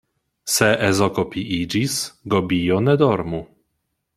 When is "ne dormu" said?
2.89-3.43